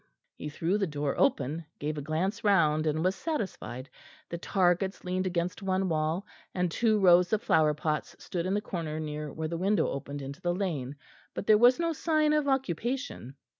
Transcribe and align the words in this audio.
He 0.33 0.49
threw 0.49 0.79
the 0.79 0.87
door 0.87 1.13
open, 1.19 1.63
gave 1.77 1.95
a 1.95 2.01
glance 2.01 2.43
round, 2.43 2.87
and 2.87 3.03
was 3.03 3.15
satisfied. 3.15 3.87
The 4.29 4.39
targets 4.39 5.03
leaned 5.05 5.27
against 5.27 5.61
one 5.61 5.89
wall, 5.89 6.25
and 6.55 6.71
two 6.71 6.97
rows 6.97 7.31
of 7.33 7.43
flower 7.43 7.75
pots 7.75 8.15
stood 8.17 8.47
in 8.47 8.55
the 8.55 8.61
corner 8.61 8.99
near 8.99 9.31
where 9.31 9.47
the 9.47 9.57
window 9.59 9.87
opened 9.89 10.23
into 10.23 10.41
the 10.41 10.55
lane, 10.55 10.95
but 11.35 11.45
there 11.45 11.55
was 11.59 11.79
no 11.79 11.93
sign 11.93 12.33
of 12.33 12.47
occupation. 12.47 13.35